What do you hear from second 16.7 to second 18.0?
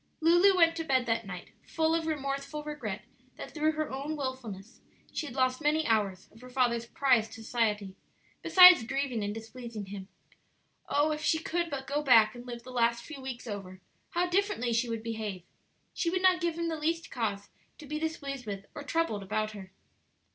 least cause to be